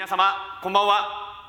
[0.00, 1.44] 皆様こんばんは。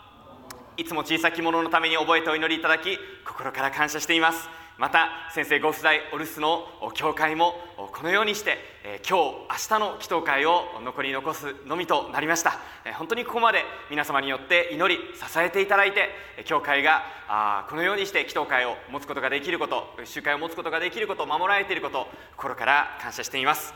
[0.75, 4.49] いつも小さき者のために覚えてお祈りいただき心から感謝しています。
[4.77, 16.09] また先生ご夫妻お留守の教会もこのようにして、えー、今日明日の祈祷会を残り残すのみとなりました、えー、本当にここまで皆様によって祈り支えていただいて
[16.43, 22.05] 教会があこのようにして祈祷会を持つことができること集会を持つことができること守られていること
[22.35, 23.73] 心から感謝しています。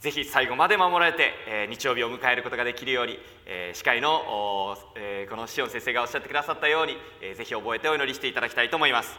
[0.00, 9.18] ぜひ最後まで守られて、えー、日曜日を迎えることができるように、えー、司会の、えー、このシオン先生がおっしゃってくださったように、えー、ぜひ覚えてお祈りしていただきたいと思います。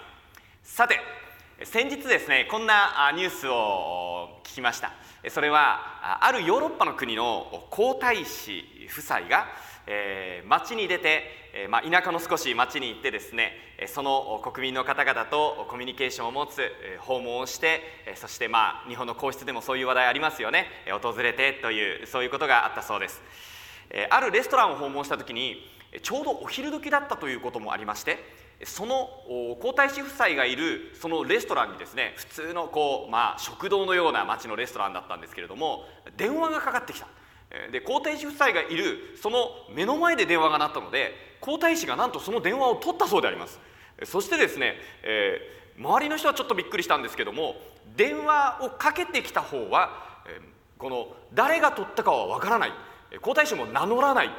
[0.64, 1.00] さて
[1.64, 4.92] 先日ですねこんなニュースを聞きました。
[5.30, 9.46] それはあるヨーロッパの国の皇太子夫妻が、
[9.94, 11.24] えー、町に出て、
[11.54, 13.52] えーまあ、田舎の少し町に行ってですね
[13.88, 16.62] その国民の方々とコミュニケーションを持つ
[17.00, 17.82] 訪問をして
[18.16, 20.68] そしてまあ日本の皇室でもそういう話題ありますよね。
[21.02, 23.22] 訪れてというそういうことがあったそうです。
[24.10, 25.58] あるレストランを訪問した時に
[26.04, 28.18] ちょうどお昼時だったということもありまして
[28.64, 29.10] その
[29.60, 35.84] 皇太子夫妻がいるそのレストランにですね普通のこう、まあ、食堂のような町のレストランだったんですけれども
[36.16, 37.08] 電話がかかってきた。
[37.72, 43.60] で皇太子夫妻がいるその目の前で電話が鳴ったので皇太子がなんとその電話を取ったそうであります。
[44.06, 47.56] そしてですね、えー、周りの人はちょっとびっくりしたんですけども
[47.96, 50.40] 電話をかけてきた方は、え、
[50.78, 52.72] この誰が取ったかはわからない。
[53.22, 54.30] 皇太子も名乗らない。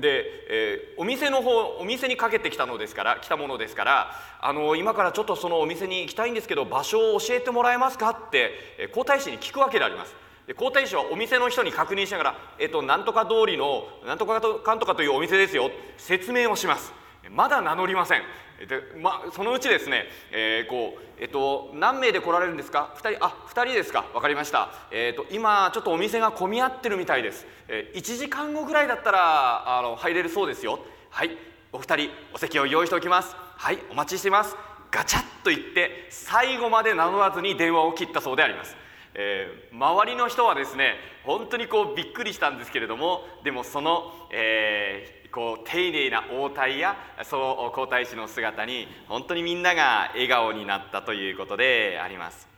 [0.00, 10.14] で、えー、お店の方お店にかけてきたのですから来たものですからあの今からちょっとそのお店に行きたいんですけど場所を教えてもらえますかって、皇太子に聞くわけであります。
[10.46, 16.92] で皇太子はお店の人に確認しながら「えっとなんとか通りのなんとかかんとかというお店ですよ」説明をします。
[17.30, 18.22] まだ名乗りません。
[18.68, 24.04] で、まあ、そのうちですね、えー、こうえっと何名で来られるんですか？2人あ2人ですか？
[24.12, 30.78] 分かりました、えーと、今ちょっとお店が混み合ってるみたいです、えー、1時間後ぐらいだったらあの入れるそうですよ。
[31.10, 31.36] はい。
[31.72, 33.34] お二人お席を用意しておきます。
[33.56, 33.78] はい。
[33.90, 34.54] お待ちしています。
[34.90, 38.76] ガチャッと言って最後まで名乗らずに電話を切ったそうであります。
[39.14, 40.94] えー、周りの人はですね
[41.24, 52.54] 本当にこうびっくりしたんですけれどもでもその、えー、こう丁寧な応対やその皇太子の姿に本当にみんなが笑顔になったということであります。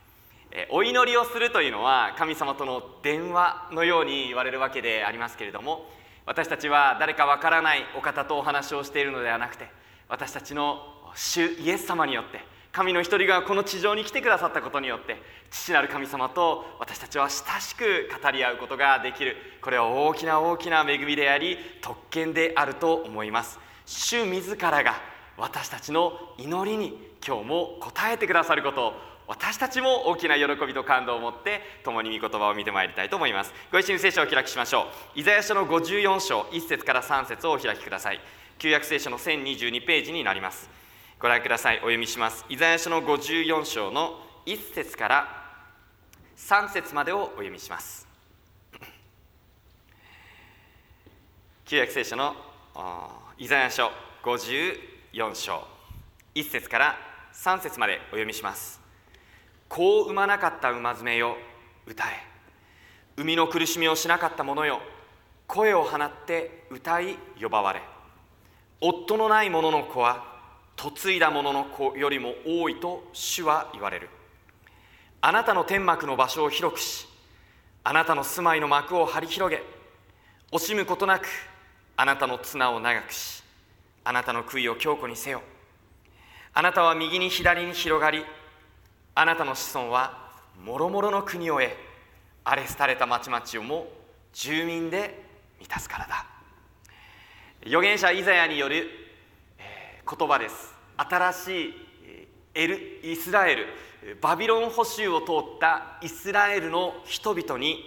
[0.51, 5.89] え、お祈りをするというのは神様との電話のように言われるわけでありますけれども
[6.25, 9.67] 私たちは誰かわからないお方とお話をしているのではなくて
[10.07, 10.81] 私たちの
[11.15, 19.35] 主イエス様によって神の一人がこの地上に来てくださったことによって父なる神様と私たちは親しく語り合うことができる。
[19.63, 23.57] これは大きな大きな恵みであり特権であると思います。
[23.87, 24.93] 主自らが
[25.37, 26.95] 私たちの祈りに
[27.25, 27.79] 今日も応
[28.13, 28.93] えてくださることを
[29.25, 33.55] 私たちも大きな喜びと感動を持って共に御言葉を見てまいりたいと思います。
[33.71, 34.83] ご一緒に聖書をお開きしましょ
[35.15, 35.19] う。
[35.19, 38.19] イザヤ書の54章1節から3節をお開きください。
[38.59, 40.76] 旧約聖書の1022ページになります。
[41.19, 41.77] ご覧ください。
[41.77, 42.45] お読みします。
[42.47, 45.27] イザヤ書の54章の1節から
[46.37, 48.07] 3節までをお読みします。
[51.65, 52.35] 旧約聖書の
[53.39, 53.89] イザヤ書
[54.21, 55.67] 54章。
[56.35, 56.95] 1節から
[57.33, 58.79] 3節までお読みします。
[59.69, 61.35] こう産まなかった馬詰めよ
[61.87, 62.09] 歌え。
[63.15, 64.81] 生みの苦しみをしなかった者よ
[65.47, 67.81] 声を放って歌い呼ばわれ。
[68.81, 70.36] 夫のない者の子は
[70.77, 74.09] 嫁いだ者の子よりも多いと主は言われる。
[75.19, 77.07] あなたの天幕の場所を広くし
[77.83, 79.63] あなたの住まいの幕を張り広げ
[80.51, 81.25] 惜しむことなく
[81.95, 83.43] あなたの綱を長くし
[84.03, 85.41] あなたの杭を強固にせよ。
[86.53, 88.23] あなたは右に左に広がり
[89.15, 90.29] あなたの子孫は
[90.63, 91.71] もろもろの国を得
[92.43, 93.87] 荒れ廃れた町々をも
[94.33, 95.23] 住民で
[95.59, 96.25] 満たすからだ。
[97.65, 99.06] 預言者イザヤによる
[100.07, 100.73] 言葉です。
[100.95, 101.73] 新しい
[102.55, 103.67] エルイスラエル。
[104.21, 107.83] バビロン捕囚を通ったイスラエルの人々に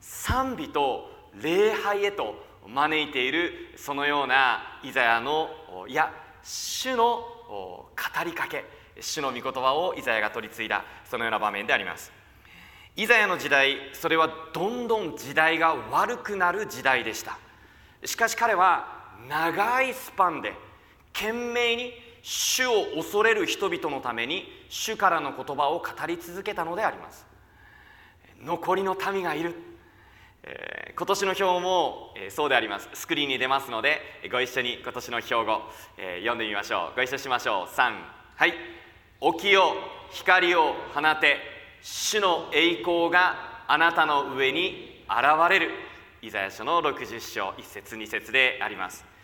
[0.00, 1.08] 賛美と
[1.40, 2.34] 礼拝へと
[2.66, 5.50] 招いているそのようなイザヤの
[5.88, 7.94] いや主の語
[8.24, 8.64] りかけ。
[8.98, 12.10] 主の御言葉をイザヤが取り継いだそのような場面であります。
[12.96, 17.38] イザヤの時代それはどんどん時代が悪くなる時代でした。
[18.04, 20.54] しかし彼は長いスパンで
[21.18, 21.92] 懸命に
[22.22, 27.24] 主を恐れる人々のために主からの言葉を語り続けたのであります。
[28.42, 29.54] 残りの民がいる、
[30.42, 32.90] えー、今年の表も、えー、そうであります。
[32.92, 35.62] スクリーンに出ますのでご一緒に今年の標語、
[35.96, 36.96] えー、読んでみましょう。
[36.96, 37.74] ご一緒しましょう。
[37.74, 37.92] 3
[38.36, 38.52] はい。
[39.32, 39.72] 起きよ
[40.10, 41.38] 光を放て
[41.80, 45.70] 主の栄光があなたの上に現れる。
[46.20, 49.16] イイザヤ書の60章1節2節であります。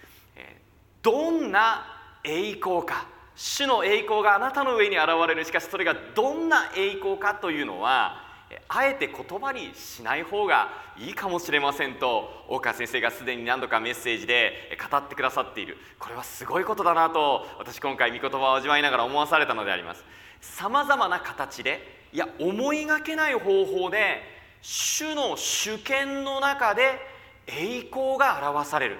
[1.03, 1.85] どんな
[2.25, 8.23] 栄光か主の栄光があなたの上に現れるしかしそれがどんな栄光かというのは
[8.69, 10.69] あえて言葉にしない方が
[10.99, 15.79] いいかもしれませんと大川先生がすでに何度かメッセージで語ってくださっている。
[15.99, 20.05] これはすごいことだなと私今回御言葉を味わいながら思わされたのであります。
[20.41, 24.21] さまざまな形でいや思いがけない方法で
[24.61, 26.99] 主の主権の中で
[27.47, 28.99] 栄光が表される。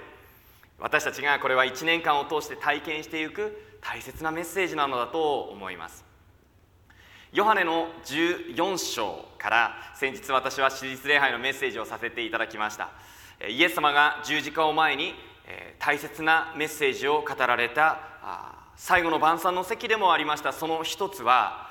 [0.83, 6.03] 私たちがこれは1年間を通して体験していく大切なメッセージなのだと思います。
[7.31, 12.89] ヨハネの14章から先日私は史実礼拝のメッセージをさせていただきました。
[13.47, 15.13] イエス様が十字架を前に
[15.79, 17.99] 大切なメッセージを語られた
[18.75, 20.51] 最後の晩餐の席でもありました。
[20.51, 21.69] その一つは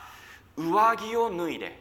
[0.57, 1.79] 上着を脱いで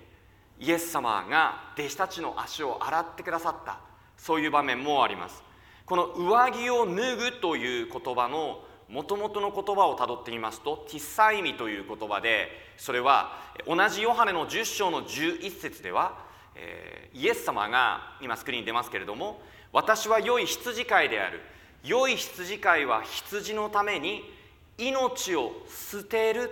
[0.60, 3.80] イエス様が弟子たちの足を洗ってくださった。
[4.18, 5.50] そういう場面もあります。
[5.92, 12.48] この上着を脱ぐという言葉のもともとの言葉をたどってみますとティッサイミという言葉で
[12.78, 13.34] それは
[13.68, 16.18] 同じヨハネの10章の11節では、
[16.56, 19.42] えー、イエス様が今スクリーンに出ますけれども
[19.74, 21.42] 私は良い羊飼いである。
[21.84, 24.24] 良い羊飼いは羊のために
[24.78, 26.52] 命を捨てる。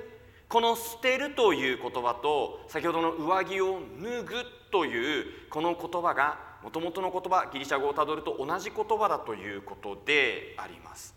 [0.50, 4.33] この捨てるという言葉と先ほどの上着を脱ぐ
[4.69, 11.15] というこの言葉がもともとの言葉ギリシャ語をたどると同じ言葉だということであります。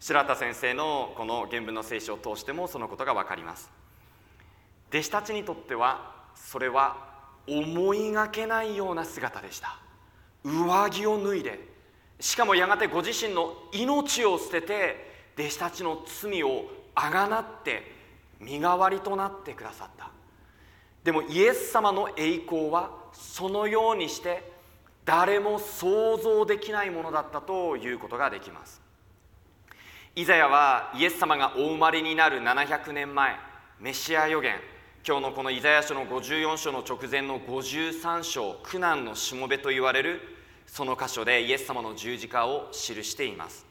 [0.00, 3.70] 白田先生のこの原文の聖書を通してもそのことが分かります。
[4.90, 7.12] 弟子たちにとってはそれは
[7.48, 9.78] 思いがけないような姿でした。
[10.44, 11.60] 上着を脱いで
[12.20, 17.90] しかもやがてご自身の命を捨てて弟子たちの罪をあがなって
[18.38, 20.10] 身代わりとなってくださった。
[21.04, 24.52] でもイエス様の栄光はそのようにして
[25.04, 28.80] 誰も想像できないものだったということができます。
[30.14, 33.36] イザヤはイエス様がお生まれになる700年前
[33.80, 34.54] メシア予言。
[35.04, 40.20] 今日のこのイザヤ書の54章の直前の53章苦難のしもべと言われる
[40.66, 43.66] その箇所でイエス様の十字架を記しています。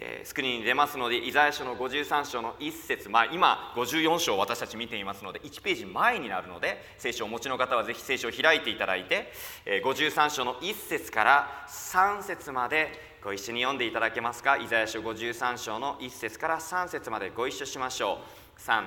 [0.00, 9.32] えスクリーンに出ますのでイザヤ書の53章の1節まあ今54章私たち見ていますので1ページ前になるので聖書をお持ちの方はぜひ聖書を開いていただいて、
[9.66, 12.90] え53章の1節から3節まで
[13.24, 14.56] ご一緒に読んでいただけますか？
[14.56, 18.20] イザヤ書53章の1節から3節までご一緒しましょ
[18.56, 18.60] う。
[18.60, 18.84] 3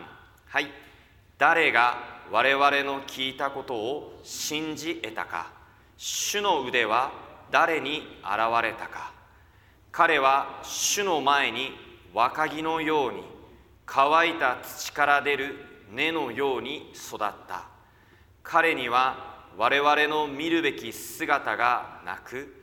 [0.47, 0.67] はい。
[1.37, 1.97] 誰が
[2.31, 5.51] 我々の聞いたことを信じ得たか
[5.97, 7.11] 主の腕は
[7.51, 9.10] 誰に現れたか？
[9.91, 11.71] 彼は主の前に
[12.13, 13.23] 若木のように
[13.85, 15.55] 乾いた土から出る
[15.91, 17.65] 根のように育った。
[18.41, 22.55] 彼には我々の見るべき姿がなく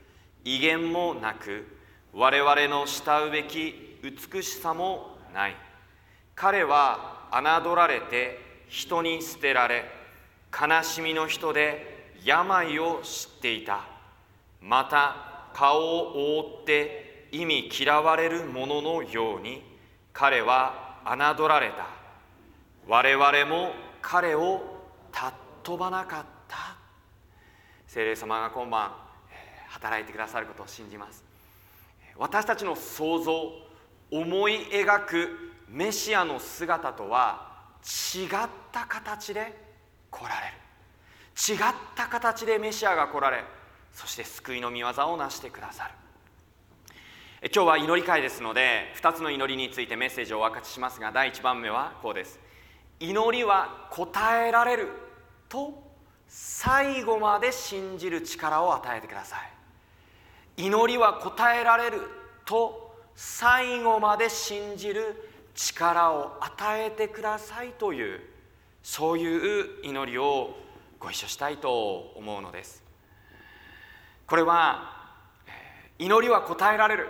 [0.45, 1.67] 威厳もなく
[2.15, 5.57] 我々の慕うべき美しさもない。
[6.35, 9.85] 彼は侮られて人に捨てられ
[10.51, 13.85] 悲しみの人で病を知っていた。
[14.63, 19.63] また顔を覆って意味嫌われる者ののように
[20.13, 21.87] 彼は侮られた
[22.87, 24.63] 我々も彼を
[25.13, 26.77] 尊ばなかった
[27.87, 28.93] 聖霊様が今晩
[29.69, 31.25] 働いてくださることを信じます
[32.17, 33.33] 私たちの想像
[34.11, 35.29] 思い描く
[35.69, 37.49] メシアの姿とは
[37.85, 38.29] 違っ
[38.73, 39.55] た形で
[40.11, 40.69] 来られる
[41.39, 43.45] 違った形でメシアが来られ
[43.93, 45.91] そして救いの御業を成してくださる
[47.41, 52.41] 今日は祈り会ですので2つの祈りについてメッセージをお分かちしますが第1番目はこうです。
[52.99, 54.89] 祈りは答えられる
[55.49, 55.73] と
[56.27, 59.37] 最後まで信じる力を与えてくださ
[60.57, 60.65] い。
[60.65, 62.01] 祈りは答えられる
[62.45, 65.15] と最後まで信じる
[65.55, 68.21] 力を与えてくださいという
[68.83, 70.57] そういう祈りを
[70.99, 72.83] ご一緒したいと思うのです。
[74.27, 75.07] これは
[76.01, 77.09] 祈りは答えられる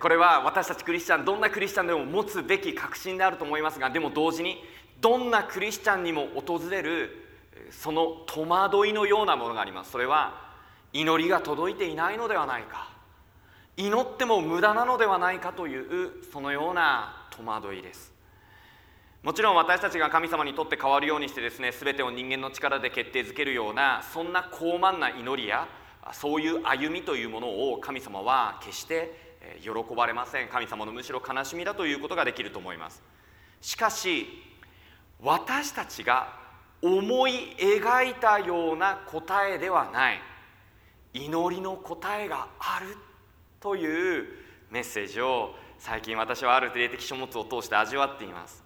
[0.00, 4.62] これは私たちクリスチャンどんなクリスチャンでも持つべき確信であると思いますがでも同時に
[5.00, 7.24] どんなクリスチャンにも訪れる
[7.70, 9.90] その戸惑いのようなものがあります。
[9.90, 10.48] それは
[10.92, 12.90] 祈りが届いていないのではないか。
[13.76, 18.12] 祈っても無駄なのではないかというそのような戸惑いです。
[19.22, 25.66] もちろん私たちが神様にとって変わるようにしてですね全てを人間の力で決定づけるようなそんな高慢な祈りや
[26.12, 29.27] そういう歩みというものを神様は決して
[29.60, 30.48] 喜ばれません。
[30.48, 33.02] 神様のむしろ悲しみだということができると思います。
[33.60, 34.26] しかし
[35.20, 36.32] 私たちが
[36.80, 40.20] 思い描いたような答えではない。
[41.14, 42.96] 祈りの答えがある
[43.60, 44.28] という
[44.70, 48.62] メッセージを最近私はある霊的書物を通して味わっています。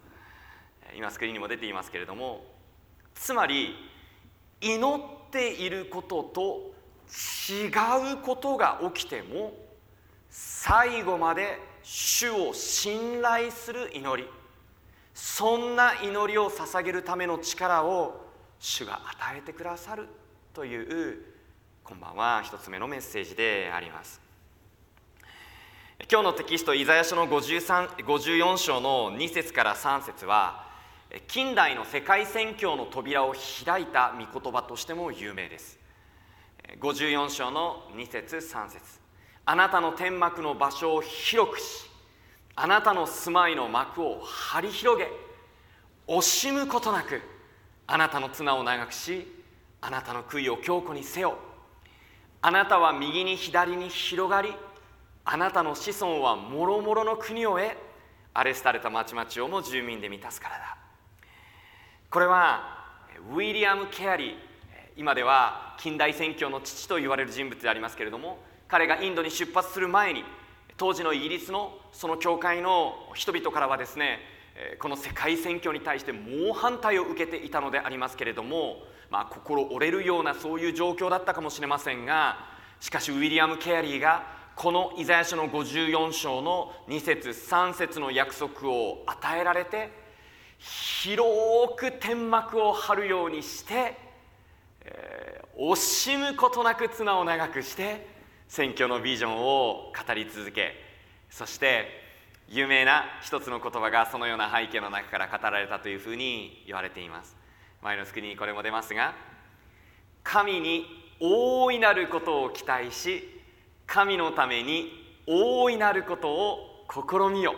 [0.95, 2.45] 今スクリーンにも出ていますけれども
[3.15, 3.75] つまり
[4.61, 6.73] 祈っていることと
[7.49, 7.69] 違
[8.15, 9.55] うことが起きても
[10.33, 14.27] 最後まで主を信頼する祈り。
[15.13, 20.09] そんな祈りを捧げるための力を主が与えてくださる
[20.55, 21.19] という
[21.85, 24.23] こんばんは一つ目のメッセージであります。
[26.11, 30.67] 今日のテキストイザヤ書の54章の2節から3節は
[31.29, 33.35] 近代の世界宣教の扉を
[33.67, 35.79] 開いた御言葉としても有名です。
[36.81, 39.02] 54章の2節3節。
[39.45, 41.91] あなたの天幕の場所を広くし
[42.55, 45.09] あなたの住まいの幕を張り広げ
[46.07, 47.21] 惜しむことなく
[47.87, 49.27] あなたの綱を長くし
[49.81, 51.39] あなたの杭を強固にせよ
[52.41, 54.53] あなたは右に左に広がり
[55.25, 57.71] あなたの子孫はもろもろの国を得
[58.35, 60.77] アレスタれた町々をも住民で満たすからだ。
[62.11, 62.83] これは
[63.33, 64.35] ウィリアム・ケアリー
[64.97, 68.39] 今では近代宣教の父と言われる人物でありますけれども
[68.73, 70.25] 彼がインドに出発する前に
[70.79, 74.21] 当時のイギリスのその教会の人々からはですね
[74.81, 78.79] この世界宣教に対して猛反対を受けていたのでありますけれども、
[79.11, 82.39] まあ、心折れるようなそういう状況だったかもしれませんが
[82.81, 84.25] しかしウィリアム・ケアリーが
[84.57, 89.91] このイザヤ書の54章の2節3節の約束を与えられて
[90.59, 93.99] 広く天幕を張るようにして、
[94.87, 98.22] えー、惜しむことなく綱を長くして
[98.53, 100.75] 選挙のビジョンを語り続け
[101.31, 101.87] そして
[102.51, 107.35] 有名な一つの言葉がそのような背景の中から語られたというふうに言われています。
[107.81, 109.15] 前のスクリーンにこれも出ますが
[110.23, 110.85] 神に
[111.19, 113.27] 大いなることを期待し
[113.87, 117.55] 神のために大いなることを試みよ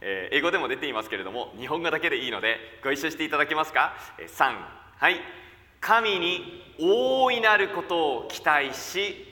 [0.00, 4.54] えー、英語でも出ていますけれども日本語だけでいいのでご一緒していただけますか、えー、3
[4.96, 5.16] はい。
[5.82, 9.29] 神に大いなることを期待し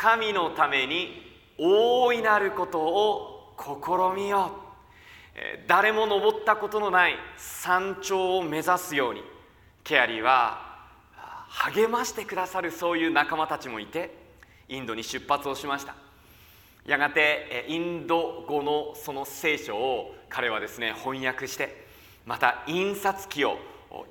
[0.00, 1.26] 神のために
[1.58, 4.52] 大いなることを試みよ
[5.34, 9.22] う、誰も登ったことのない山頂を目指すように
[9.82, 10.60] ケアリーは
[11.48, 14.14] 励ましてくださるそういう仲間たちもいて
[14.68, 15.96] インドに出発をしました。
[16.86, 21.88] やがてインド語のその聖書を彼はですね翻訳して
[22.24, 23.58] また印刷機を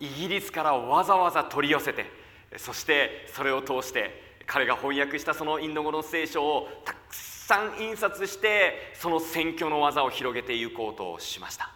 [0.01, 2.11] イギリスからわざわざ取り寄せて
[2.57, 11.69] そしてそれを通して彼が翻訳したそのインド語の聖書をたくさん印刷してその宣教の技を広げていこうとしました。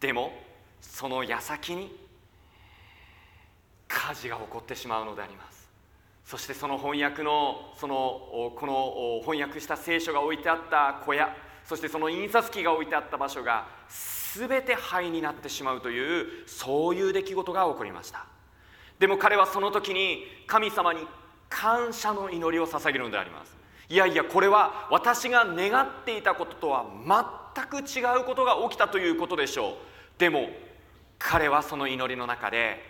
[0.00, 0.32] でも
[0.80, 1.96] その矢先に
[3.86, 5.68] 火事が起こってしまうのであります。
[6.26, 11.34] そしてその翻訳のそのこの翻訳した聖書が置いてあった小屋
[11.64, 13.68] そしてその印刷機が置いてあった場所が
[14.34, 18.26] 全て灰になってしまうというそういう出来事が起こりました。
[18.98, 21.00] でも彼はその時に神様に
[21.54, 23.56] 感謝の祈りを捧げるのであります。
[23.88, 26.84] いやいやこれは私が願っていたこととは
[27.54, 29.74] 全く違うことが起きたということでしょう。
[30.18, 30.48] でも
[31.16, 32.82] 彼はその祈りの中で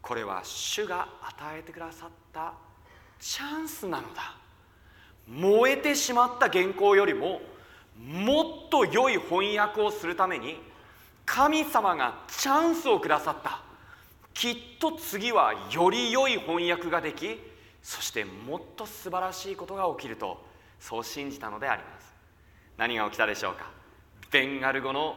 [0.00, 2.52] これは主が与えてくださった
[3.18, 4.36] チャンスなのだ。
[5.26, 7.40] 燃えてしまった原稿よりも
[7.98, 10.56] もっと良い翻訳をするために
[11.26, 13.60] 神様がチャンスをくださった。
[14.34, 17.51] きっと次はより良い翻訳ができ
[17.82, 20.44] そしてもっと素晴らしいことが起きると
[20.78, 22.12] そう信じたのであります。
[22.76, 23.70] 何が起きたでしょうか？
[24.30, 25.16] ベンガル語の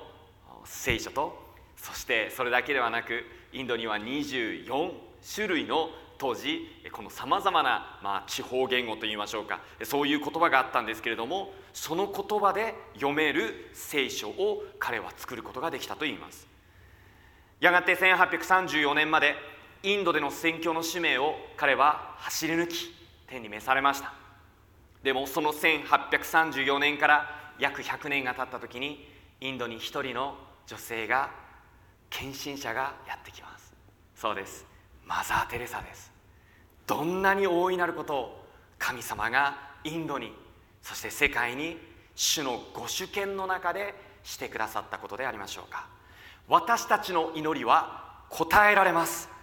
[0.66, 1.42] 聖書と
[1.78, 4.92] そしてそれだけではなくインドには24
[5.36, 16.48] 種類の当時このさまざまな、まあ、地方言語といいましょうかそういう言葉があったんですけれどもその言葉で読める聖書を彼は作ることができたといいます。
[17.60, 19.36] やがて1834年まで
[19.86, 22.92] インドでの宣教の使命を彼は走り抜き
[23.28, 24.14] 天に召されました。
[25.04, 29.08] でもその1834年から約100年が経った時に
[29.40, 31.30] インドに一人の女性が
[32.10, 33.76] 献身者がやってきます。
[34.16, 34.66] そうです。
[35.06, 36.12] マザー・テレサです。
[36.88, 38.46] どんなに大いなることを
[38.80, 40.34] 神様がインドに
[40.82, 41.78] そして世界に
[42.16, 45.88] 主のご主権の中でしてくださったことでありましょうか。
[46.48, 49.35] 私たちの祈りは答えられます。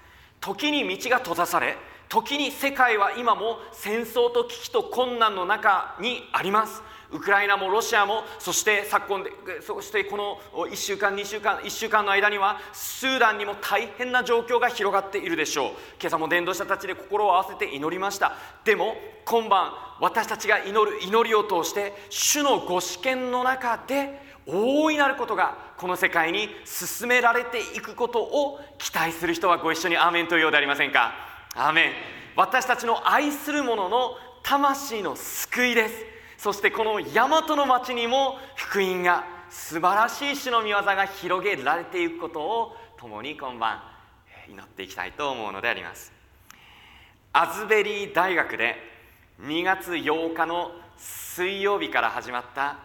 [0.42, 6.82] 時に道が閉ざされ時に世界は今も戦争と危機と困難の中にあります。
[7.10, 9.30] ウクライナもロシアもそして昨今で
[9.60, 15.70] そしてこの1週間2週間1週間の間にはスーダンにも大変な状況が広がっているでしょう。
[16.00, 18.36] 今朝も伝道者たちで心を合わせて祈りました。
[18.64, 31.12] でも今晩私たちが祈る祈りを通して主のご試験の中で大いなることがこの世界に進められていくことを期待する人はご一緒にアーメンというようでありませんか？
[31.54, 31.92] アーメン。
[32.34, 35.94] 私たちの愛する者の魂の救いです。
[36.38, 43.80] そしてこの大和の町にも福音が素晴らしい主の御業が広げられていくことを共に今晩
[44.48, 46.12] 祈っていきたいと思うのであります。
[47.32, 48.76] アズベリー大学で
[49.42, 52.76] 2月8日の水曜日から始まった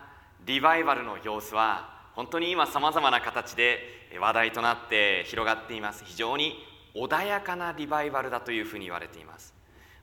[0.47, 3.79] リバイバルの様子は本当に今さまざまな形で
[4.17, 6.05] 話題となって広がっています。
[6.05, 6.53] 非常に
[6.95, 9.53] 穏やかなリバイバルだというふうに言われています。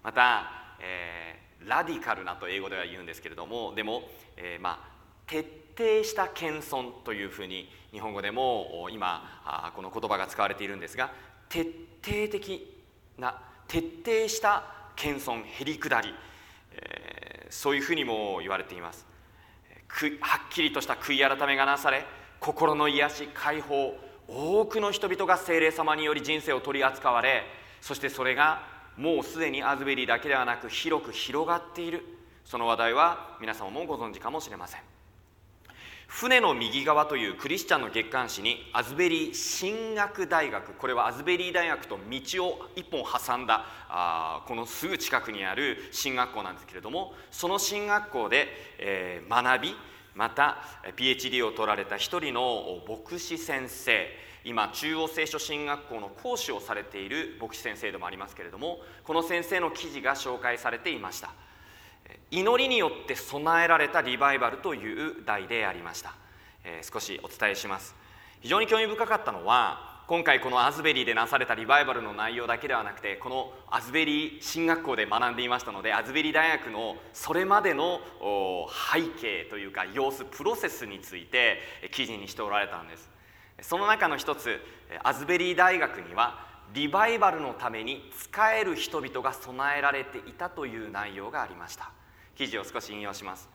[0.02, 0.44] また、
[0.80, 4.02] えー、ラディカルなと英語では言うんですけれどもでも、
[4.36, 4.88] えー、まあ、
[5.26, 11.10] 徹底した謙遜というふうに日本語でも今この言葉が使われているんですが
[11.48, 11.62] 徹
[12.04, 12.70] 底的
[13.16, 16.14] な徹底した謙遜へりくだり、
[16.72, 19.13] えー、そういうふうにも言われています。
[19.88, 22.04] はっきりとした悔い改めがなされ
[22.40, 23.94] 心の癒し解放
[24.26, 27.42] 多くの人々が精霊様により人生を取り扱われ
[27.80, 32.04] そしてそれがもうすでにアズベリーだけではなく広く広がっている。
[32.44, 34.93] その話題は皆様もご存知かもしれません。
[36.06, 49.74] 舟の右側というクリスチャンの月刊誌にアズベリー神学大学これはアズベリー大学と道を一本挟んだあこのすぐ近くにある神学校なんですけれどもその神学校で、えー、学び
[50.14, 50.58] また
[50.96, 54.06] PhD を取られた一人の牧師先生
[54.44, 61.30] 今中央聖書神学校の講師をされている牧師先生でもありますけれどもこの先生の記事が紹介されていました。
[62.30, 66.14] 祈りによって備えられたリバイバルという題でありました、
[66.64, 67.94] えー、少しお伝えします。
[68.40, 78.00] 非常に興味深かったのは今回このアズベリーでなされたリバイバルの内容だけではなくてこのアズベリー神学校で学んでいましたのでアズベリー大学のそれまでの
[78.92, 81.58] 背景というか様子プロセスについて
[81.90, 83.08] 記事にしておられたんです。
[83.62, 84.60] その中の一つ
[85.02, 86.38] アズベリー大学には
[86.74, 91.90] リバイバルのために使える人々が備えられていたという内容がありました。
[92.36, 93.48] 記事を少し引用します。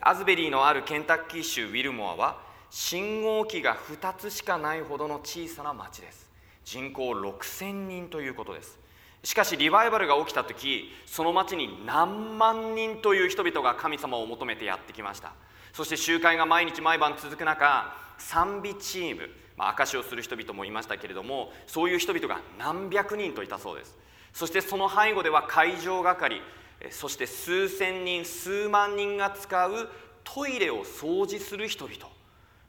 [0.00, 2.38] アズベリーのあるケンタッキー州ウィルモアは
[2.70, 6.30] 信号機が2つしかないほどの小さな町です。
[6.64, 8.78] 人口6000人ということです。
[9.24, 15.32] しかしリバイバルが起きた時その町に何万人という人々が神様を求めてやってきました。
[15.72, 23.96] そして集会が毎日毎晩続く中賛美チーム、まあ、証しをする人々もいましたけれどもそういう人々が何百人といたそうです。
[24.32, 26.40] そしてその背後では会場係
[26.90, 29.88] そして数千人数万人が使う
[30.24, 32.08] トイレを掃除する人々。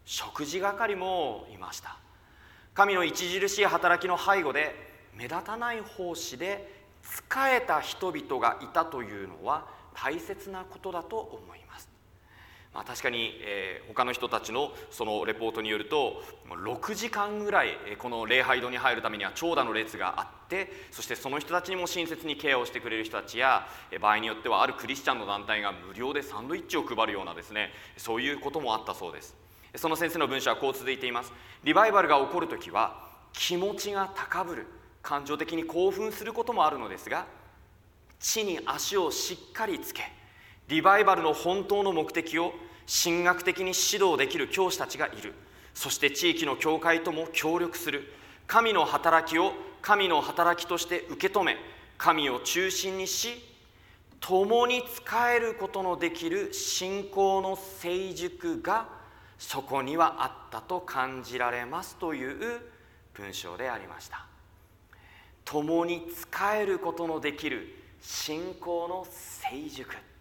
[0.05, 1.97] 食事係もいました。
[2.73, 4.75] 神の著しい働きの背後で
[5.15, 11.62] 目立たない奉仕で仕えた人々がいたというのは大切なことだと思います、
[12.73, 23.67] まあ、確かに、えー、他の人たちのそのレポートによると6時間ぐらいこの礼拝堂に入るためには長蛇の列があってそしてその人たちにも親切にケアをしてくれる人たちや
[24.01, 29.35] 場合によってはあるクリスチャンの団体が無料でサンドイッチを配るようなですねそういうこともあったそうです。
[29.75, 31.33] その先生の文章はこう続いています。
[31.63, 34.67] リバイバルが起こる時は気持ちが高ぶる。
[35.03, 37.27] 感情的に興奮することもあるのですが
[38.19, 40.01] 地に足をしっかりつけ
[40.73, 42.51] リバイバルの本当の目的を
[43.03, 45.35] 神学的に指導できる教師たちがいる。
[45.75, 48.11] そして地域の教会とも協力する。
[48.47, 51.57] 神の働きを神の働きとして受け止め
[51.99, 53.29] 神を中心にし
[54.19, 54.85] 共に仕
[55.35, 58.89] えることのできる信仰の成熟が
[59.37, 62.61] そこにはあったと感じられますという
[63.13, 64.25] 文章でありました。
[65.45, 70.12] 共に仕えることのできる信仰の成熟。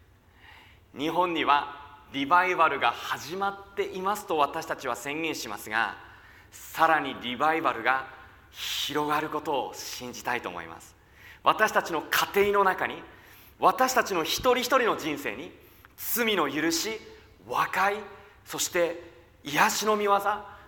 [0.96, 1.80] 日本には
[2.12, 5.96] リバイバルが始まっていますと私たちは宣言しますが
[6.50, 8.06] さらにリバイバルが
[8.50, 10.94] 広がることを信じたいと思います。
[11.42, 12.02] 私たちの
[12.34, 13.02] 家庭の中に
[13.58, 15.50] 私たちの一人一人の人生に
[15.96, 17.00] 罪の許し
[17.48, 17.96] 和解
[18.44, 19.02] そして
[19.42, 20.20] 癒しの御業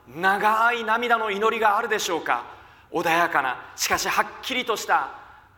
[0.08, 2.44] 長い涙の祈りがあるでしょうか。
[2.90, 5.10] 穏やかなしかしはっきりとした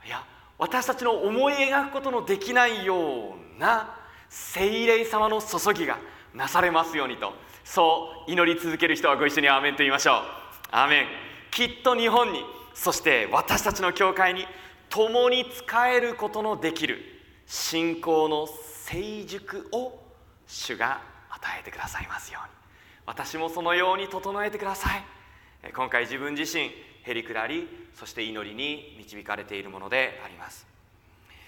[0.05, 0.25] いや
[0.59, 4.06] 私たちの思い描くことのできないような
[4.37, 5.99] 聖霊様の注ぎが
[6.35, 7.33] なされますようにと。
[7.65, 10.23] そう祈り続ける人はご一緒にアーメンと言いましょう。
[10.71, 11.07] アーメン。
[11.51, 12.45] きっと日本に
[12.75, 14.47] そして私たちの教会に
[14.91, 16.99] 共に使えることのできる
[17.47, 18.47] 信仰の
[18.85, 19.99] 成熟を
[20.47, 22.55] 主が与えてくださいますように。
[23.07, 25.73] 私もそのように整えてください。
[25.73, 26.71] 今回自分自身
[27.03, 30.76] へりくだりそして祈りに導かれているものであります。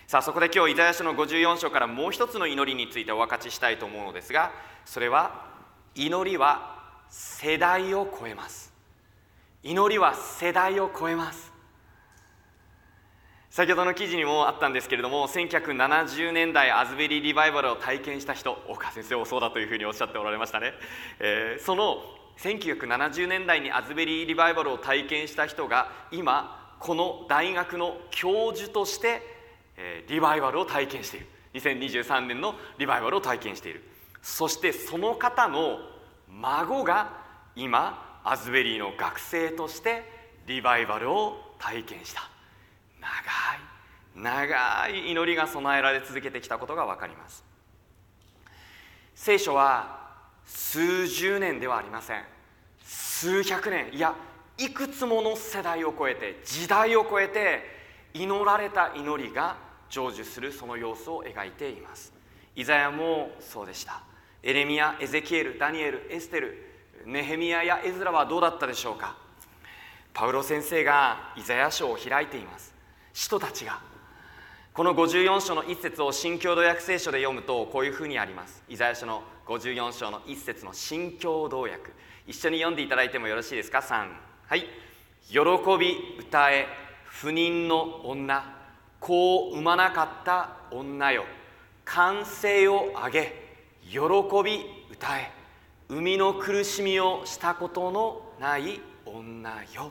[0.08, 4.52] さあそこで今日イザヤ書の54章からもう一つの祈りについてお分かちしたいと思うのですが
[4.86, 5.44] それは
[5.94, 6.78] 祈りは
[7.10, 8.72] 世代を超えます。
[9.62, 11.52] 祈りは世代を超えます。
[13.50, 20.72] 先ほどの記事にもあったんですけれども1970年代アズベリーリバイバルを体験した人岡先生もそうだというふうにおっしゃっておられましたね、
[21.20, 21.98] えー、その
[22.38, 29.37] 1970年代にアズベリーリバイバルを体験した人が今この大学の教授として
[29.78, 31.26] えリバイバルを体験している。
[31.54, 33.82] 2023年のリバイバルを体験している。
[34.20, 35.78] そしてその方の
[36.28, 37.12] 孫が
[37.56, 40.04] 今アズベリーの学生として
[40.46, 42.28] リバイバルを体験した。
[43.00, 43.68] 長い
[44.16, 47.44] 長い祈りが備えられ続けてきたことが分かります。
[49.14, 50.08] 聖書は
[50.44, 52.24] 数十年ではありません。
[52.82, 54.14] 数百年いや
[54.58, 57.62] いくつもの世代を超えて時代を超えて
[58.14, 62.12] 祈られた祈りが成就するその様子を描いています。
[62.54, 64.02] イザヤもそうでした。
[64.42, 66.68] エレミアエゼキエルダニエルエステル
[67.06, 69.16] ネヘミヤやエズラはどうだったでしょうか。
[70.12, 72.74] パウロ先生がイザヤ書を開いています。
[73.12, 73.80] 使徒たちが。
[74.74, 78.62] この54章の一節を新共同訳聖書で読むとこういうふうにあります。
[78.68, 81.78] イザヤ書の54章の一節の新共同訳。
[82.26, 84.08] 一緒に読んでいただいてもよろしいですか？3
[84.46, 84.66] はい。
[85.28, 85.38] 喜
[85.78, 86.66] び歌え
[87.04, 88.57] 不妊の女。
[89.00, 91.24] 子を産まなかった女よ。
[91.84, 93.48] 歓声を上げ
[93.88, 93.98] 喜
[94.44, 95.32] び歌え。
[95.88, 99.90] 生みの苦しみをしたことのない女よ。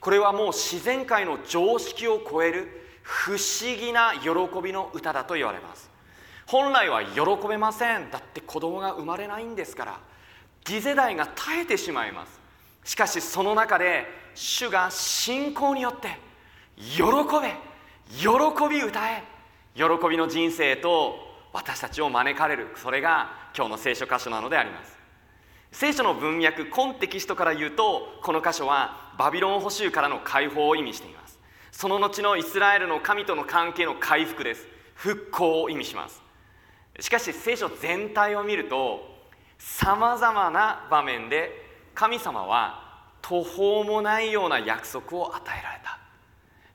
[0.00, 2.68] これはもう自然界の常識を超える
[3.02, 4.30] 不思議な喜
[4.62, 5.90] びの歌だと言われます。
[6.46, 8.10] 本来は喜べません。
[8.10, 10.00] だって子供が生まれないんですから。
[10.64, 12.40] 次世代が耐えてしまいます。
[12.84, 16.18] しかしその中で主が信仰によって
[16.76, 17.02] 喜
[17.40, 17.54] べ。
[18.10, 18.28] 喜
[18.68, 19.22] び歌え。
[19.74, 21.16] 喜びの人生と
[21.52, 22.68] 私たちを招かれる。
[22.76, 24.98] それが今日の聖書箇所なのであります。
[25.70, 31.38] 聖書の文脈コンテキストから言うとこの箇所はバビロン捕囚からの解放を意味しています。
[31.70, 34.66] その後のイスラエルの神との関係の回復です。
[34.94, 36.22] 復興を意味します。
[37.00, 39.00] しかし聖書全体を見ると
[39.58, 41.52] さまざまな場面で
[41.94, 42.88] 神様は
[43.22, 45.87] 途方もないような約束を与えられた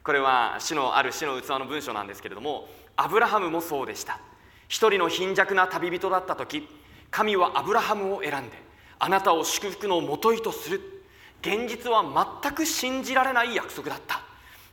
[0.04, 4.20] これは主のある死の器の文章なんですけれどもアブラハムもそうでした。
[4.68, 6.68] 一人の貧弱な旅人だった時
[7.12, 8.58] 神はアブラハムを選んで
[9.00, 10.82] あなたを祝福のもといとする。
[11.42, 12.04] 現実は
[12.42, 14.22] 全く信じられない約束だった。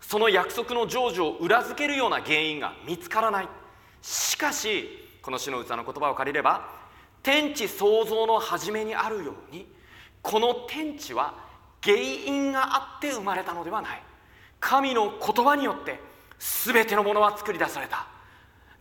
[0.01, 3.49] その約束の成就を裏付けるような原因が見つからない。
[4.03, 4.89] しかし
[5.21, 6.69] この主の器の言葉を借りれば
[7.23, 9.67] 天地創造の初めにあるように
[10.23, 11.35] この天地は
[11.83, 14.03] 原因があって生まれたのではない。
[14.61, 15.99] 神の言葉によって
[16.39, 18.07] 全てのものは作り出された。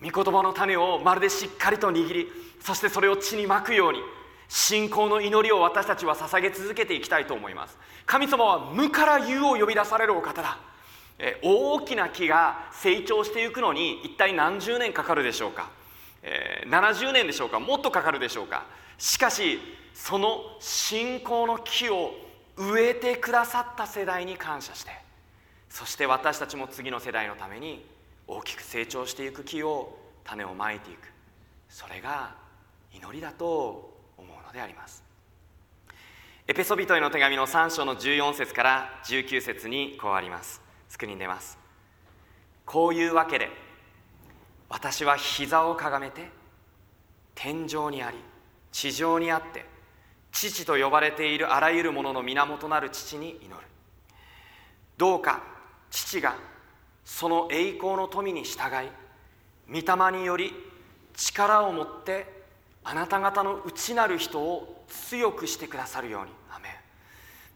[0.01, 2.27] 御言葉の種をまるでしっかりと握り
[2.61, 3.99] そしてそれを地にまくように
[4.47, 7.77] 信仰の祈りを私たちは捧げ続けていきたいと思います。
[8.05, 10.57] 神様は無から有を呼び出されるお方だ。
[11.19, 15.69] え大きな木が成長していくのに一体何十年かかるでしょうか、
[16.23, 17.59] えー、70年でしょうか。
[17.59, 18.65] もっとかかるでしょうか。
[18.97, 19.59] しかし
[19.93, 22.11] その信仰の木を
[22.57, 24.91] 植えてくださった世代に感謝して
[25.69, 27.85] そして私たちも次の世代のために
[28.27, 31.11] 大きく成長していく木を種をまいていく。
[31.69, 32.35] それが
[32.93, 35.03] 祈りだと思うのであります。
[36.47, 40.61] エペソビトへの手紙の3章の14節から19節にこうあります。
[40.89, 41.59] スクリーン出ます。
[42.65, 43.49] こういうわけで
[44.67, 46.29] 私は膝をかがめて
[47.35, 48.17] 天井にあり
[48.71, 49.65] 地上にあって
[50.31, 53.67] 父と呼ばれているあらゆるものの源なる父に祈る。
[54.97, 55.58] どうか
[55.89, 56.35] 父が
[57.05, 58.89] その栄光の富に従い
[59.83, 60.53] 御霊により
[61.15, 62.39] 力を持って
[62.83, 66.31] あなた方の内なる人を強くしてくださるように。
[66.51, 66.69] アメ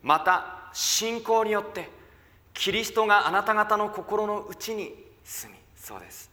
[0.02, 1.90] また信仰によって
[2.54, 4.94] キリストがあなた方の心の内に
[5.24, 6.30] 住みそうです。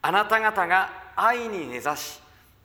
[0.00, 2.20] あなた方が愛に根ざし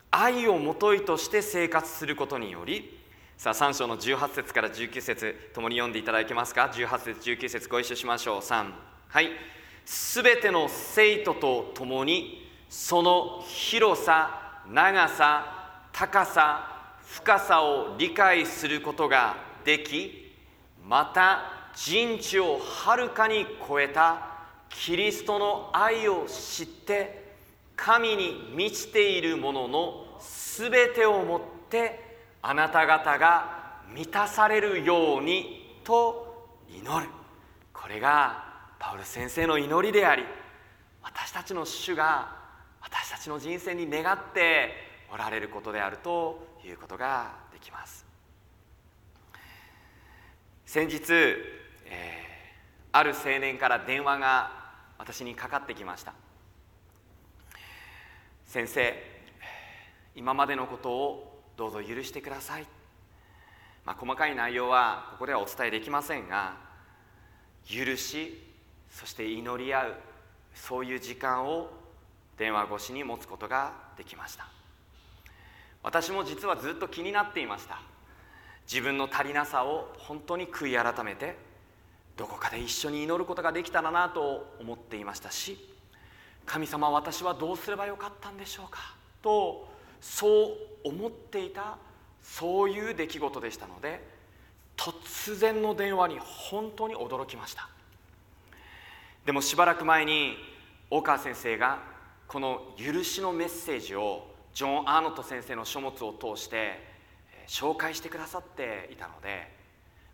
[0.10, 2.97] 愛をもといとして生活することにより
[3.38, 8.40] さあ3章の18節から19節共に読んでいただけますか？18節19節ご一緒しましょう。
[8.40, 8.72] 3
[9.10, 9.30] はい。
[9.86, 20.34] すべての生徒と共にその広さ長さ高さ深さを理解することができ
[20.84, 24.20] また人知をはるかに超えた
[24.70, 27.36] キリストの愛を知って
[27.76, 32.07] 神に満ちているもののすべてをもって
[32.50, 37.10] あなた方が満たされるようにと祈る。
[37.74, 38.42] これが
[38.80, 40.24] パウル先生の祈りであり
[41.04, 42.38] 私たちの主が
[42.80, 44.72] 私たちの人生に願って
[45.14, 48.06] おられることであるということができます。
[50.66, 51.38] 先日、えー、
[52.94, 54.52] ある青年から電話が
[54.98, 56.14] 私にかかってきました。
[58.46, 58.94] 先生
[60.16, 61.27] 今までのことを
[61.58, 62.66] どうぞ許してください、
[63.84, 66.56] まあ、細かい内容はここではお伝えできませんが
[67.70, 68.42] 許し
[68.90, 69.94] そして祈り合う
[70.54, 71.70] そういう時間を
[72.38, 74.48] 電話越しに持つことができました。
[75.84, 77.80] 私も実はずっと気になっていました。
[78.72, 81.38] 自分の足りなさを本当に悔い改めて
[82.18, 85.58] どこかで一緒に祈ることができたらなと思っていましたし
[86.46, 89.70] 神様私はどうすればよかったんでしょうかと
[90.02, 91.78] そう思っていた
[92.22, 94.02] そういう出来事でしたので
[94.76, 97.70] 突然の電話に本当に驚きました。
[99.26, 100.38] でもしばらく前に
[100.90, 101.80] 大川先生が
[102.28, 106.82] この「許し」のメッセージをジョン・アーノット先生の書物を通して
[107.48, 109.54] 紹介してくださっていたので、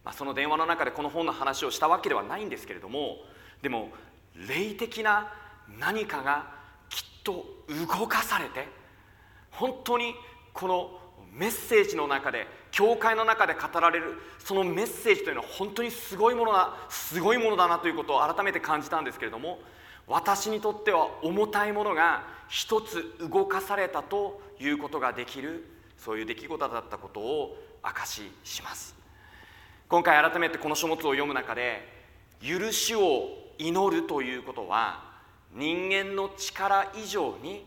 [0.03, 3.17] まあ、その電話の中でこの本の話をしたわけではないんですけれども
[3.61, 3.89] でも
[4.35, 5.31] 霊的な
[5.79, 6.51] 何かが
[6.89, 7.45] きっと
[7.87, 8.67] 動かされて
[9.53, 10.15] 本当に
[10.53, 10.99] この
[11.33, 19.59] メッセージの中で教会の中で語られるそのメッセージというのは本当にすごいものだすごいものだなということを改めて感じたんですけれども
[20.07, 25.65] 私にとっては重たいものが一つ動かされたということができる
[25.97, 28.95] そういう出来事だったことを証しします。
[29.87, 31.87] 今回改めてこの書物を読む中で
[32.41, 35.03] 許しを祈るということは
[35.53, 37.65] 人間の力以上に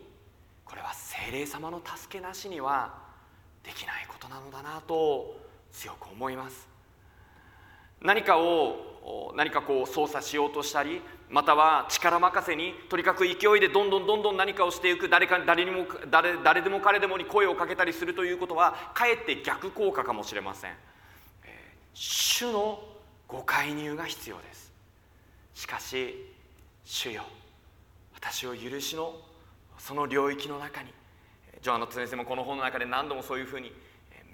[0.67, 2.93] これは精霊様の助けなしには
[3.63, 5.37] できないことなのだなと
[5.71, 6.67] 強く思います。
[8.01, 20.71] 何かを何かこう操作しようとしたりまたは力任せにとにかく勢いでどんどんどんどん何かをしていく誰か誰にも誰誰でも彼でもに声をかけたりするということはかえって逆効果かもしれません、
[21.43, 21.49] えー、
[21.93, 22.83] 主の
[23.27, 24.73] ご介入が必要です。
[25.53, 26.13] しかし
[26.83, 27.23] 主よ
[28.13, 29.15] 私を許しの
[29.87, 30.89] その領域の中に
[31.61, 33.71] ジョアンの先生もこの本の中で何度もそういうふうに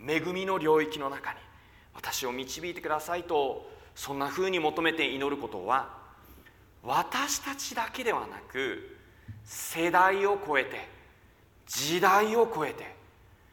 [0.08, 1.38] 恵みの領域の中に
[1.94, 5.96] 私を導いてくださいとそんなふうに求めて祈ることは
[6.82, 8.98] 私たちだけではなく
[9.44, 10.90] 世代を超えて
[11.68, 12.96] 時代を超えて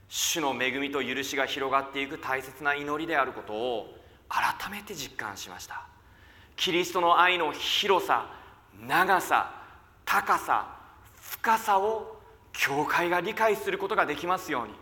[0.08, 3.94] 主の恵みと許しが広がっていく大切な祈りであることを
[4.26, 5.86] 改めて実感しました。
[6.56, 8.32] キリストの愛の広さ
[8.88, 9.52] 長さ
[10.06, 10.79] 高さ
[11.30, 12.16] 深さを
[12.52, 14.74] 教会が理解することができますように。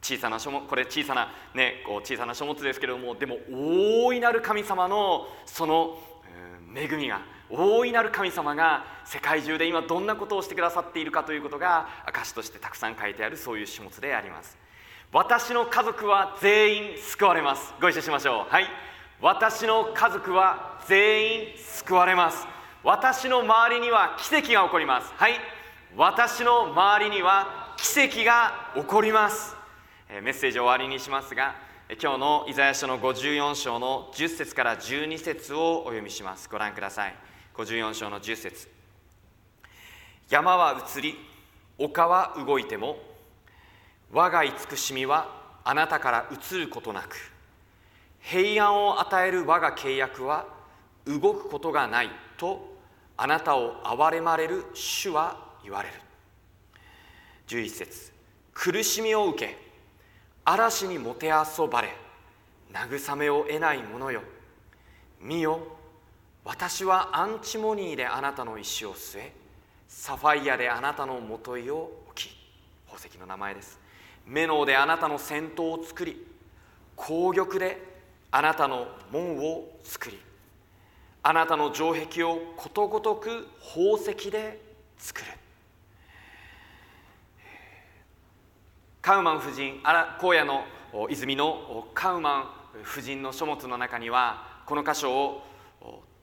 [0.00, 5.98] 小さな書物これ小さなねこう小さな書物ですけれどもでも大いなる神様のその
[6.72, 14.56] 恵みが大いなる神様が世界中で今どんなことをしてくださっているかということが証としてたくさん書いてあるそういう書物であります。
[15.10, 17.74] 私の家族は全員救われます。
[17.80, 18.52] ご一緒しましょう。
[18.52, 18.66] はい。
[19.20, 22.46] 私の家族は全員救われます。
[22.84, 25.12] 私の周りには奇跡が起こります。
[25.16, 25.57] はい。
[25.98, 29.56] 私の周りには奇跡が起こります。
[30.08, 31.56] メッセージを終わりにしますが
[32.00, 36.48] 今日のイザヤ書の54章の10節から12節をお読みします。
[36.48, 37.16] ご覧ください。
[37.56, 38.68] 54章の10節。
[40.30, 41.16] 山は移り
[41.78, 42.98] 丘は動いても
[44.12, 45.26] 我が慈しみは
[45.64, 47.16] あなたから移ることなく
[48.20, 50.46] 平安を与える我が契約は
[51.06, 52.72] 動くことがないと
[53.16, 55.94] あなたを憐れまれる主は言われる。
[57.46, 58.12] 11節
[58.54, 59.56] 苦しみを受け
[60.44, 61.94] 嵐にもてあそばれ
[62.72, 64.22] 慰めを得ない者よ。
[65.20, 65.60] 見よ
[66.44, 69.32] 私はアンチモニーであなたの石を据え
[69.86, 72.36] サファイアであなたのもといを置き
[72.86, 73.78] 宝石の名前です。
[74.26, 76.26] メノウであなたの先頭を作り
[76.96, 77.82] 紅玉で
[78.30, 80.18] あなたの門を作り
[81.22, 84.60] あなたの城壁をことごとく宝石で
[84.98, 85.26] 作る。
[89.00, 90.64] カウマン夫人荒野の
[91.08, 92.44] 泉のカウマン
[92.82, 95.42] 夫人の書物の中にはこの箇所を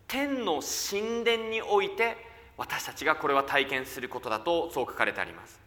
[0.07, 2.17] 天の神殿において
[2.57, 5.59] 私たちがこれは体験することだとそう書かれてあります。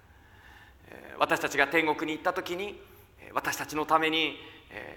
[1.19, 2.81] 私たちが天国に行った時に
[3.33, 4.37] 私たちのために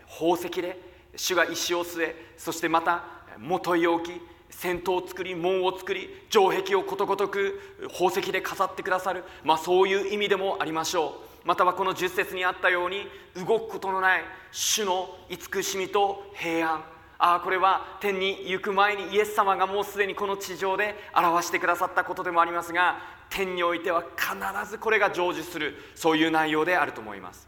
[0.08, 0.80] 宝石で
[1.16, 3.04] 主が石を据えそしてまた
[3.38, 7.60] 元いを置き戦闘を作り門を作り城壁をことごとく
[7.92, 11.31] 宝石で飾ってくださる、まあ、そういう意味でもありましょう。
[11.44, 16.84] またはこの10節にあったように動くことのない主の慈しみと平安。
[17.24, 23.00] ああこれは天に行く前にイエス様がもうすでにこの地上で表してくださったことでもありますが
[23.30, 24.36] 天においては必
[24.70, 27.48] ずこれが成就するそういう内容であると思います。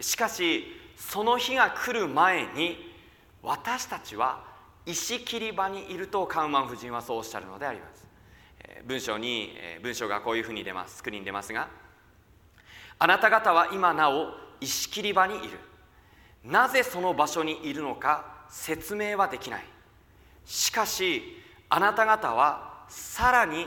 [0.00, 0.64] しかし
[0.96, 2.94] その日が来る前に
[3.42, 4.44] 私たちは
[4.86, 8.06] 石切り場にいるとカウマン夫人はそうおっしゃるのであります。
[8.86, 11.68] 文章に文章がこういうふうに出ますスクリーン出ますが
[12.98, 15.58] あなた方は今なお石切り場にいる。
[16.44, 19.64] なぜその場所にいるのか説明はできない。
[20.44, 21.22] しかし
[21.68, 23.66] あなた方はさらに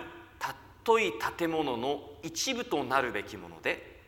[0.83, 4.01] 尊い建物の一部となるべきもので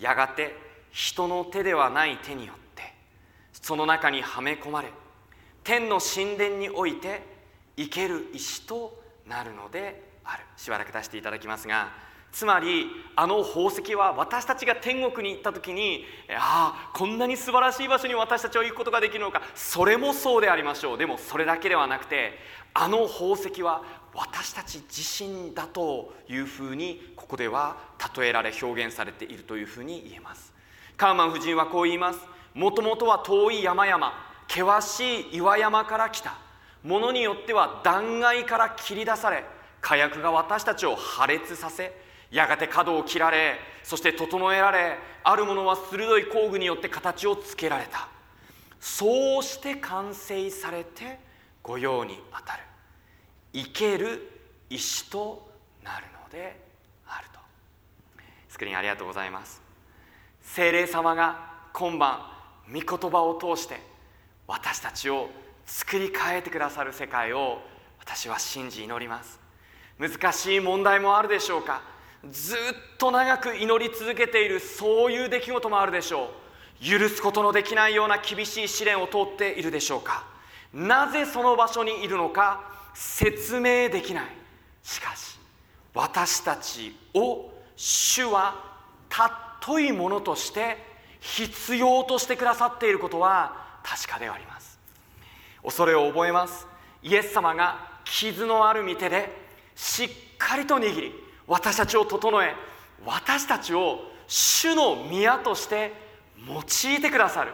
[0.00, 0.56] やがて
[0.90, 2.94] 人の手ではない手によって
[3.52, 4.88] その中にはめ込まれ
[5.62, 7.22] 天の神殿において
[7.76, 10.44] 生ける石となるのである。
[10.56, 11.90] しばらく出していただきますが
[12.36, 16.04] つまりあの宝石は私たちが天国に行った時に
[16.38, 19.40] ああこんなに素晴らしい場所に私たちは行くことができるのか。
[19.54, 20.98] それもそうでありましょう。
[20.98, 22.38] でもそれだけではなくて
[22.74, 27.78] あの宝石は私たち自身だというふうにここでは
[28.14, 30.52] 例えられ表現されているというふうに言えます。
[30.98, 32.20] カーマン夫人はこう言います。
[32.52, 34.12] もともとは遠い山々
[34.46, 36.34] 険しい岩山から来た。
[36.84, 39.42] ものによっては断崖から切り出され
[39.80, 48.08] 火薬が私たちを破裂させやがて角を切られそして整えられあるものは鋭い工具によって形をつけられた。
[48.80, 51.18] そうして完成されて
[51.62, 52.62] 御用にあたる。
[53.52, 54.30] 生ける
[54.70, 55.50] 石と
[55.82, 56.60] なるので
[57.06, 57.38] あると。
[58.48, 59.62] スクリーンありがとうございます。
[60.42, 62.20] 精霊様が今晩
[62.72, 63.80] 御言葉を通して
[64.46, 65.28] 私たちを
[65.64, 67.60] 作り変えてくださる世界を
[67.98, 69.40] 私は信じ祈ります。
[69.98, 71.82] 難しい問題もあるでしょうか？
[72.30, 72.58] ずっ
[72.98, 76.30] と長く祈り続けているそういう出来事もあるでしょ
[76.82, 76.84] う。
[76.84, 80.24] 許すことのできないような厳しい試練を通っているでしょうか。
[80.72, 82.62] なぜその場所にいるのか
[82.94, 84.24] 説明できない。
[84.82, 85.38] しかし
[85.94, 88.62] 私たちを主は
[89.10, 90.76] 尊いものとして
[91.20, 94.78] 必要としてくださっていることは確かではあります。
[95.62, 96.66] 恐れを覚えます。
[97.02, 99.30] イエス様が傷のある御手で
[99.74, 102.54] しっかりと握り私たちを整え
[103.04, 105.92] 私たちを主の宮として
[106.46, 107.52] 用いてくださる。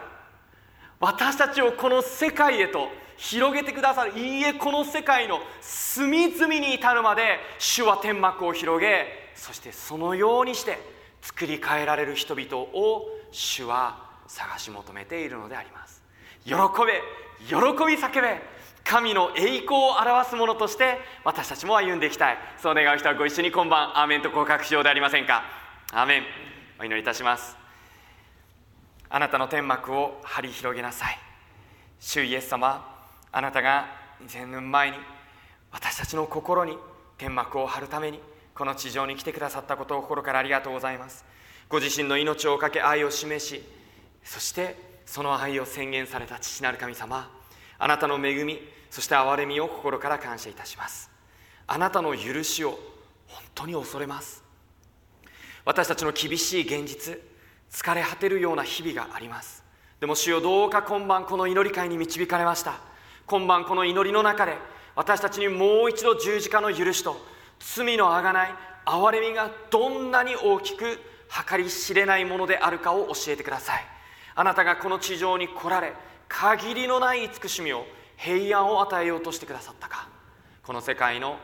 [0.99, 4.17] 私たちをこの世界へと広げてくださる。
[4.17, 10.79] いいえこの世界の隅々に至るまで主は天幕を広げそしてそのようにして
[11.21, 16.01] 作り変えられる人々を主は探し求めているのであります。
[16.45, 16.57] 喜べ
[17.45, 18.41] 喜び叫べ
[18.83, 22.37] 神の栄光を表すものとして私たちも歩んでいきたい。
[22.61, 25.43] そう願う人はご一緒に今晩アーメンと告白しようでありませんか？
[25.91, 26.23] アーメン。
[26.79, 27.55] お祈りいたします。
[29.09, 31.17] あなたの天幕を張り広げなさい。
[31.99, 32.85] 主イエス様
[33.31, 33.87] あなたが
[34.25, 34.97] 2000年前に
[35.71, 36.77] 私たちの心に
[37.17, 38.19] 天幕を張るために
[38.53, 41.25] この地上に来てくださったことを心からありがとうございます。
[41.69, 43.63] ご自身の命をかけ愛を示し
[44.23, 47.29] そしてその愛を宣言された父なる神様
[47.79, 48.59] あなたの恵み
[48.89, 51.09] そして憐れみを心から感謝いたします。
[51.65, 52.77] あなたの許しを
[53.27, 54.43] 本当に恐れます。
[55.65, 57.17] 私たちの厳しい現実
[57.71, 59.63] 疲れ果てるような日々があります。
[59.99, 62.75] でも主よどうか今晩この祈り会に導かれました。
[63.25, 64.57] 今晩この祈りの中で
[64.95, 67.17] 私たちにもう一度十字架の許しと
[67.59, 68.55] 罪のあがない
[68.85, 70.99] 憐れみがどんなに大きく
[71.49, 73.85] 計り知れないものであるかを教えてください。
[74.35, 75.93] あなたがこの地上に来られ
[76.35, 77.85] 限りのない慈しみを
[78.17, 80.09] 平安を与えようとしてくださったか。
[80.63, 81.37] この世界の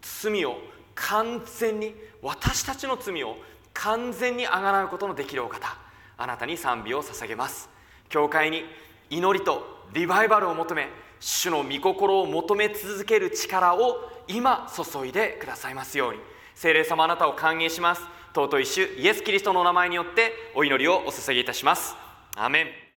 [0.00, 0.56] 罪を
[0.96, 3.36] 完全に私たちの罪を
[3.72, 5.76] 完全にあがらうことのできるお方
[6.18, 7.70] あなたに賛美を捧げます。
[8.08, 8.64] 教会に
[9.10, 10.88] 祈りとリバイバルを求め
[11.20, 16.18] 主の御心を求め続ける力を今注いでくださいますように。
[16.56, 18.02] 聖霊様あなたを歓迎します。
[18.34, 21.94] 尊い主イエス・キリストのお名前によってお祈りをお捧げいたします。
[22.36, 22.81] アメン。